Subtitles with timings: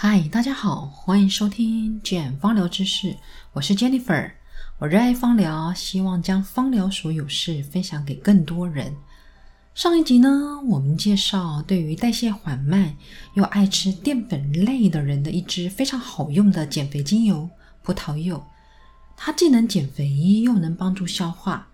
[0.00, 3.16] 嗨，大家好，欢迎收听简芳疗知识，
[3.52, 4.30] 我是 Jennifer。
[4.78, 8.94] 我热爱芳疗，希望将芳疗所有事分享给更多人。
[9.74, 12.94] 上一集呢，我们介绍对于代谢缓慢
[13.34, 17.50] 又爱吃淀粉类的人的一支非常好用的减肥精油——
[17.82, 18.40] 葡萄柚。
[19.16, 20.08] 它既能减肥，
[20.42, 21.66] 又能帮助消化。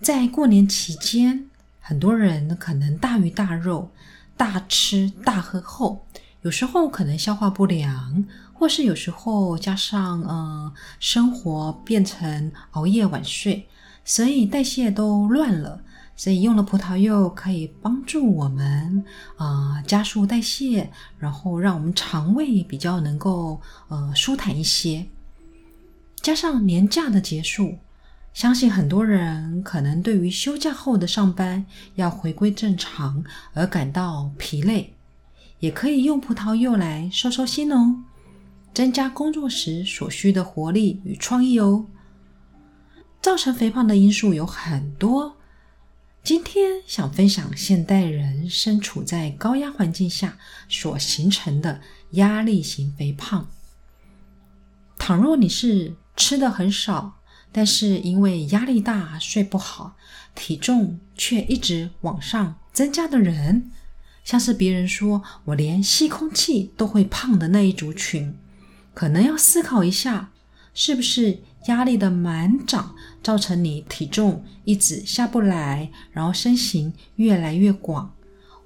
[0.00, 3.92] 在过年期间，很多人可能大鱼大肉、
[4.34, 6.03] 大吃大喝后。
[6.44, 8.22] 有时候可能消化不良，
[8.52, 10.70] 或是有时候加上呃
[11.00, 13.66] 生活变成熬夜晚睡，
[14.04, 15.80] 所以代谢都乱了。
[16.14, 19.02] 所以用了葡萄柚可以帮助我们
[19.36, 25.06] 啊加速代谢，然后让我们肠胃比较能够呃舒坦一些。
[26.20, 27.78] 加上年假的结束，
[28.34, 34.93] 相信很多人可能对于休假后的上班要回归正常而感到疲累。
[35.60, 38.02] 也可以用葡萄柚来收收心哦，
[38.74, 41.86] 增加工作时所需的活力与创意哦。
[43.22, 45.36] 造成肥胖的因素有很多，
[46.22, 50.36] 今天想分享现代人身处在高压环境下
[50.68, 53.48] 所形成的压力型肥胖。
[54.98, 57.20] 倘若你是吃的很少，
[57.50, 59.96] 但是因为压力大睡不好，
[60.34, 63.70] 体重却一直往上增加的人。
[64.24, 68.34] 像是别人说我连吸空气都会胖的那一族群，
[68.94, 70.30] 可能要思考一下，
[70.72, 78.12] 是不是压力的满涨造成你体重一直下不来，然后身形越来越广。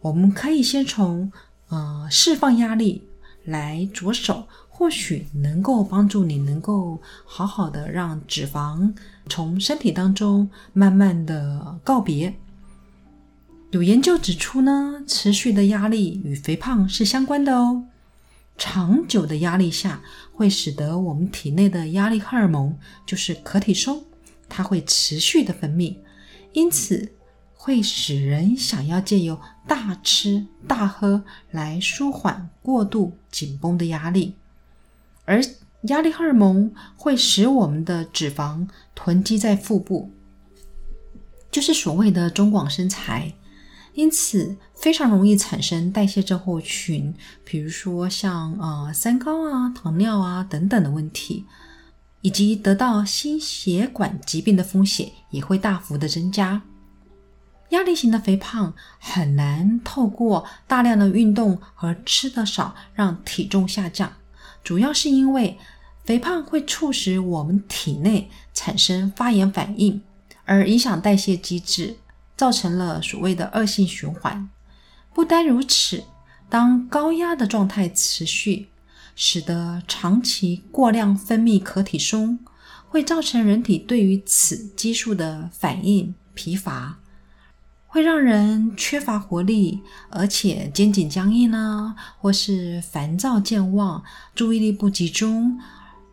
[0.01, 1.33] 我们可以先从
[1.69, 3.03] 呃释放压力
[3.45, 8.95] 来着手，或许能够帮助你能够好好的让脂肪
[9.29, 12.33] 从身体当中慢慢的告别。
[13.71, 17.85] 有研究指出呢，持续的压力与肥胖是相关的哦。
[18.57, 20.03] 长久的压力下，
[20.33, 24.03] 会使得我们体内的压力荷尔蒙，就是可体松，
[24.49, 25.97] 它会持续的分泌，
[26.55, 27.13] 因此
[27.53, 34.35] 会使人想要借由大吃大喝来舒缓过度紧绷的压力。
[35.27, 35.45] 而
[35.83, 40.11] 压力荷尔蒙会使我们的脂肪囤积在腹部，
[41.51, 43.35] 就是所谓的中广身材。
[43.99, 47.13] 因此，非常容易产生代谢症候群，
[47.45, 51.45] 比如说像呃三高啊、糖尿啊等等的问题，
[52.21, 56.63] 以及得到心血管疾病的风险也会大幅的增加。
[57.71, 64.13] 压力型的肥胖很难透过大量的运动和吃的少让体重下降，
[64.63, 65.59] 主要是因为
[66.05, 70.01] 肥胖会促使我们体内产生发炎反应，
[70.45, 71.97] 而影响代谢机制。
[72.39, 74.49] 造成了所谓的恶性循环。
[75.13, 76.05] 不单如此，
[76.49, 78.69] 当高压的状态持续，
[79.17, 82.39] 使得长期过量分泌可体松，
[82.89, 87.01] 会造成人体对于此激素的反应疲乏，
[87.89, 94.05] 会让人缺乏活力，而且肩颈僵硬呢，或是烦躁健忘、
[94.37, 95.59] 注意力不集中，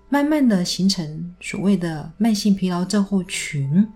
[0.10, 3.88] 慢慢的形成所谓的慢性疲劳症候群。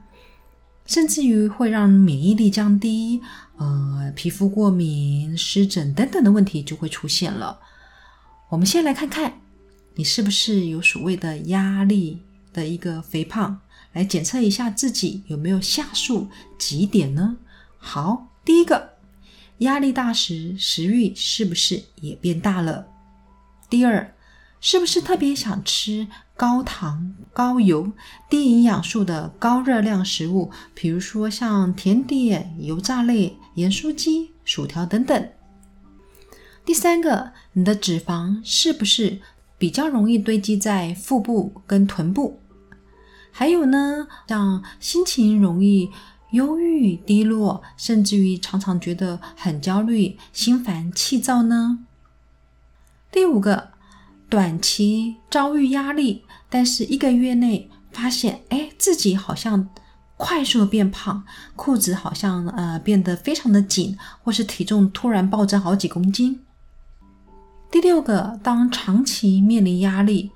[0.89, 3.21] 甚至于会让免疫力降低，
[3.57, 7.59] 呃，皮肤过敏、湿疹等等的问题就会出现了。
[8.49, 9.39] 我们先来看看，
[9.93, 13.61] 你是不是有所谓的压力的一个肥胖，
[13.93, 16.27] 来检测一下自己有没有下述
[16.57, 17.37] 几点呢？
[17.77, 18.93] 好，第一个，
[19.59, 22.87] 压力大时食欲是不是也变大了？
[23.69, 24.15] 第二，
[24.59, 26.07] 是不是特别想吃？
[26.39, 27.91] 高糖、高油、
[28.29, 35.29] 低营养素的高热量食物，比如说像甜点、油炸类、盐酥鸡、薯条等等。
[36.63, 39.19] 第三个，你的脂肪是不是
[39.57, 42.39] 比较容易堆积在腹部跟臀部？
[43.31, 45.91] 还有呢，像心情容易
[46.31, 51.79] 忧郁、低落，甚至于常常觉得很焦虑、心烦、气躁呢？
[53.11, 53.71] 第五个。
[54.29, 59.67] 短期遭遇压力，但是一个月内发现，哎，自己好像
[60.17, 61.23] 快速变胖，
[61.55, 66.41] 裤子好像呃变得非常的紧，或是体重突然暴增好几公斤。
[67.71, 70.31] 第六个，当长期面临压力，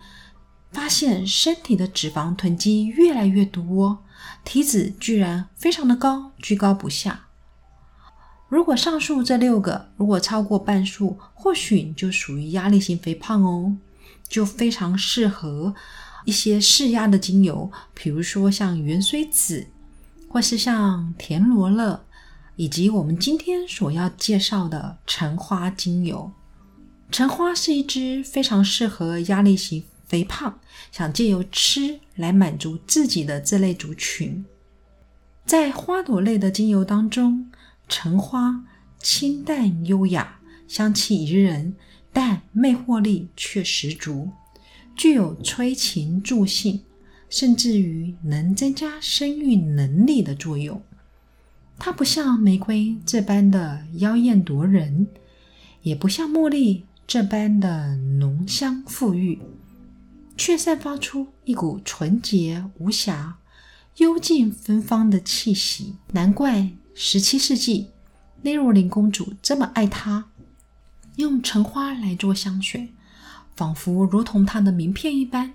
[0.71, 4.03] 发现身体的脂肪囤积越来越多，
[4.43, 7.27] 体脂居然非常的高，居高不下。
[8.53, 13.75] 如果上述这六个如果超过半数，或许你就属于压力型肥胖哦，
[14.27, 15.73] 就非常适合
[16.23, 19.65] 一些释压的精油，比如说像元锥子，
[20.29, 22.05] 或是像田螺乐，
[22.55, 26.31] 以及我们今天所要介绍的橙花精油。
[27.09, 30.59] 橙花是一支非常适合压力型肥胖、
[30.91, 34.45] 想借由吃来满足自己的这类族群。
[35.44, 37.51] 在花朵类的精油当中，
[37.88, 38.65] 橙花
[39.00, 41.75] 清淡优雅，香气宜人，
[42.12, 44.31] 但魅惑力却十足，
[44.95, 46.81] 具有催情助兴，
[47.30, 50.81] 甚至于能增加生育能力的作用。
[51.77, 55.07] 它不像玫瑰这般的妖艳夺人，
[55.81, 59.39] 也不像茉莉这般的浓香馥郁，
[60.38, 63.38] 却散发出一股纯洁无瑕。
[63.97, 67.89] 幽静芬芳的气息，难怪十七世纪
[68.43, 70.25] 内若琳公主这么爱它。
[71.15, 72.93] 用橙花来做香水，
[73.55, 75.53] 仿佛如同她的名片一般，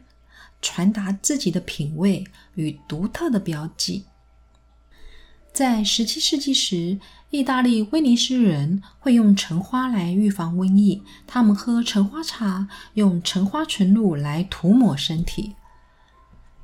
[0.62, 2.24] 传达自己的品味
[2.54, 4.04] 与独特的标记。
[5.52, 7.00] 在十七世纪时，
[7.30, 15.56] 意大利威尼斯人会用橙花来预防瘟疫，他们喝橙花茶，用橙花纯露来涂抹身体。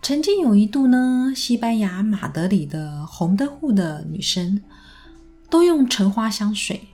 [0.04, 4.62] 曾经有一度呢，西班牙马德里的红灯户的女生
[5.48, 6.88] 都用橙花香水，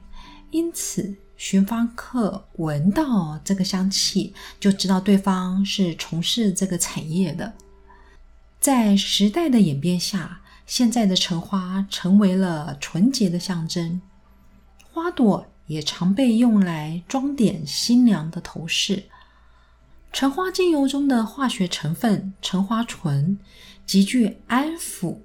[0.52, 7.52] 因此寻芳客闻到这个香气就知道对方是从事这个产业的。
[8.60, 14.00] 在时代的演变下，现在的橙花成为了纯洁的象征，
[14.92, 19.02] 花朵也常被用来装点新娘的头饰。
[20.12, 23.38] 橙花精油中的化学成分橙花醇
[23.86, 25.16] 极具安抚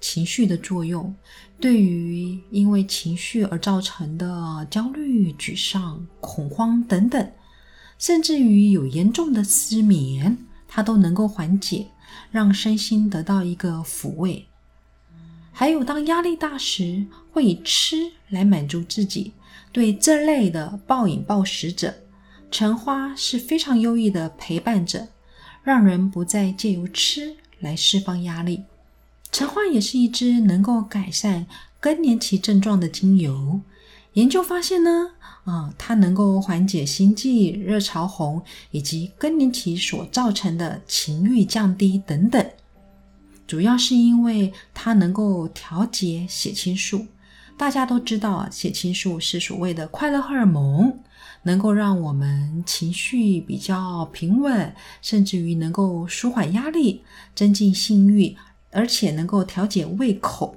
[0.00, 1.14] 情绪的作用，
[1.60, 7.32] 对于因为情绪而造成的焦虑、沮丧、恐慌等等，
[7.98, 10.36] 甚至于有严重的失眠，
[10.66, 11.86] 它都能够缓解，
[12.30, 14.46] 让身心得到一个抚慰。
[15.52, 19.32] 还有，当压力大时，会以吃来满足自己。
[19.70, 21.94] 对这类的暴饮暴食者。
[22.52, 25.08] 橙花是非常优异的陪伴者，
[25.62, 28.64] 让人不再借由吃来释放压力。
[29.32, 31.46] 橙花也是一支能够改善
[31.80, 33.58] 更年期症状的精油。
[34.12, 35.12] 研究发现呢，
[35.44, 42.46] 啊，它能够缓解心悸、热潮红以及更年期所造成的情欲降低等等。
[43.46, 47.06] 主要是因为它能够调节血清素。
[47.56, 50.98] 大家都知道，血清素是所谓的快乐荷尔蒙。
[51.44, 57.02] 能够让我们情绪比较平稳，甚至于能够舒缓压力、
[57.34, 58.36] 增进性欲，
[58.70, 60.56] 而且能够调节胃口。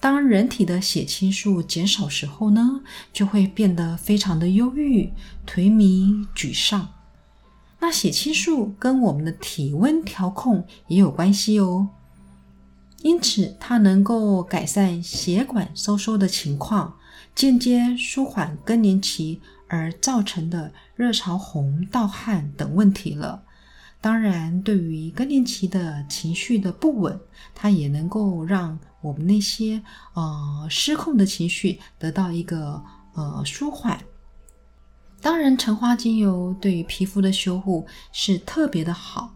[0.00, 2.80] 当人体的血清素减少时候呢，
[3.12, 5.12] 就会变得非常的忧郁、
[5.46, 6.88] 颓靡、沮丧。
[7.78, 11.88] 那血清素跟我们的体温调控也有关系哦，
[13.02, 16.96] 因此它能够改善血管收缩的情况，
[17.34, 19.40] 间接舒缓更年期。
[19.72, 23.42] 而造成的热潮红、盗汗等问题了。
[24.02, 27.18] 当然，对于更年期的情绪的不稳，
[27.54, 29.82] 它也能够让我们那些
[30.12, 32.84] 呃失控的情绪得到一个
[33.14, 33.98] 呃舒缓。
[35.22, 39.34] 当然，橙花精油对于皮肤的修护是特别的好，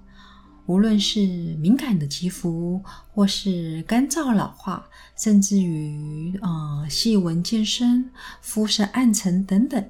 [0.67, 1.21] 无论是
[1.59, 4.87] 敏感的肌肤，或是干燥老化，
[5.17, 8.11] 甚至于呃细纹渐深、
[8.43, 9.83] 肤色暗沉等等。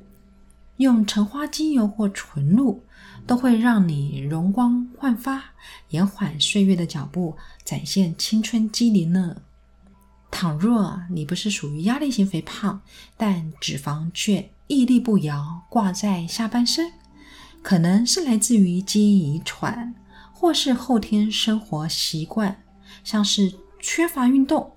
[0.78, 2.84] 用橙花精油或纯露，
[3.26, 5.42] 都会让你容光焕发，
[5.88, 9.36] 延缓岁月的脚步，展现青春机灵呢。
[10.30, 12.82] 倘若你不是属于压力型肥胖，
[13.16, 16.92] 但脂肪却屹立不摇挂在下半身，
[17.62, 19.94] 可能是来自于基因遗传，
[20.32, 22.62] 或是后天生活习惯，
[23.02, 24.72] 像是缺乏运动、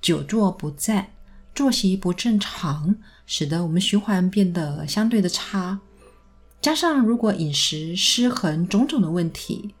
[0.00, 1.10] 久坐不站、
[1.54, 2.96] 作息不正常。
[3.26, 5.80] 使得我们循环变得相对的差，
[6.60, 9.74] 加上如果饮食失衡种种的问题，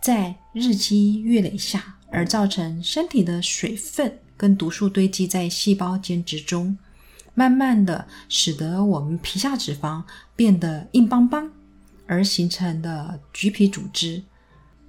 [0.00, 6.78] 在日积月累下，而造成身体的水分跟毒素堆积在细胞间之中，
[7.34, 10.02] 慢慢的使得我们皮下脂肪
[10.34, 11.50] 变得硬邦邦，
[12.06, 14.22] 而形成的橘皮组织，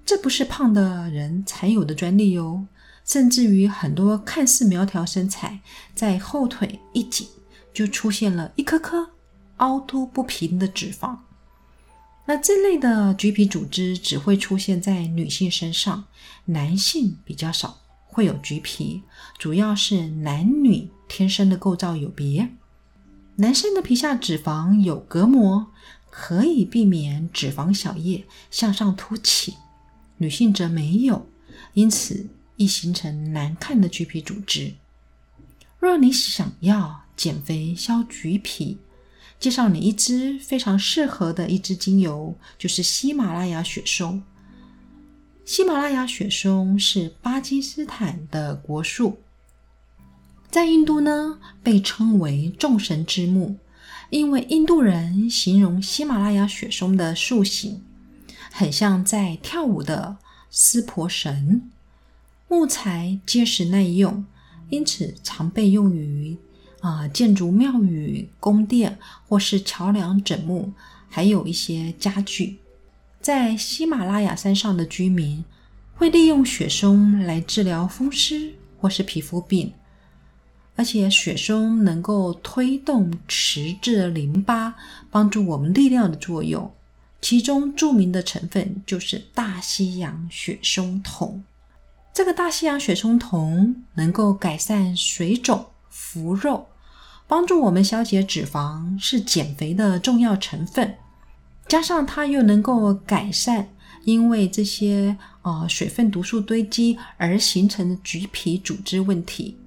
[0.05, 2.65] 这不是胖的人才有的专利哟，
[3.03, 5.59] 甚至于很多看似苗条身材，
[5.93, 7.27] 在后腿一紧。
[7.77, 9.11] 就出现了一颗颗
[9.57, 11.15] 凹凸不平的脂肪。
[12.25, 16.05] 那这类的橘皮组织只会出现在女性身上，
[16.45, 19.03] 男性比较少会有橘皮，
[19.37, 22.49] 主要是男女天生的构造有别。
[23.35, 25.67] 男生的皮下脂肪有隔膜，
[26.09, 29.53] 可以避免脂肪小叶向上凸起，
[30.17, 31.29] 女性则没有，
[31.75, 34.73] 因此易形成难看的橘皮组织。
[35.79, 38.77] 若你想要，减肥消橘皮，
[39.39, 44.23] 介绍你一支非常适合的一支精油，就是喜马拉雅雪松。
[45.43, 49.17] 喜马拉雅雪松是巴基斯坦的国树，
[50.51, 53.57] 在印度呢被称为众神之木，
[54.09, 57.81] 因为印度人形容喜马拉雅雪松的树形
[58.51, 60.17] 很像在跳舞的
[60.51, 61.69] 湿婆神，
[62.47, 64.25] 木材结实耐用，
[64.69, 66.37] 因此常被用于
[66.81, 70.71] 啊建筑庙宇、宫殿或是桥梁枕木，
[71.09, 72.59] 还有一些家具。
[73.19, 75.43] 在喜马拉雅山上的居民
[75.95, 79.73] 会利用雪松来治疗风湿或是皮肤病，
[80.75, 84.75] 而且雪松能够推动迟滞的淋巴，
[85.09, 86.71] 帮助我们利尿的作用。
[87.19, 91.43] 其中著名的成分就是大西洋雪松酮。
[92.13, 95.65] 这个大西洋雪松酮能够改善水肿、
[96.17, 96.67] 浮肉，
[97.27, 100.95] 帮助我们消解脂肪，是减肥的重要成分。
[101.67, 103.69] 加上它又能够改善
[104.05, 109.57] 因为这些呃水分毒素堆积而形成的橘皮组织问题，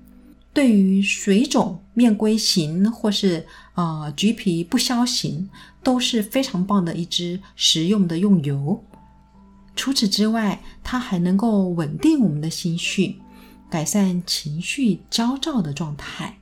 [0.53, 5.49] 对于水肿、面龟形或是呃橘皮不消型
[5.83, 8.83] 都是非常棒的一支实用的用油。
[9.77, 13.21] 除此之外，它还能够稳定我们的心绪，
[13.71, 16.40] 改善情绪焦躁的状态。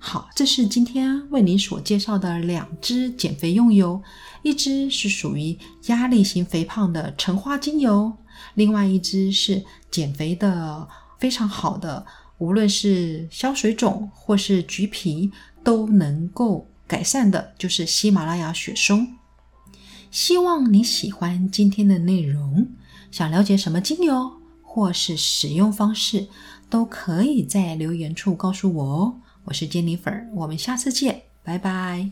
[0.00, 4.00] 好，这是今天为您所介绍的两支减肥用油，
[4.42, 8.16] 一支是属于压力型肥胖的橙花精油，
[8.54, 10.88] 另外一支是减肥的
[11.18, 12.06] 非常好的，
[12.38, 15.32] 无论是消水肿或是橘皮
[15.64, 19.16] 都能够改善的，就是喜马拉雅雪松。
[20.12, 22.68] 希望你喜欢今天的内容，
[23.10, 26.28] 想了解什么精油或是使用方式，
[26.70, 29.16] 都可以在留言处告诉我哦。
[29.48, 32.10] 我是煎梨粉儿我们下次见，拜拜。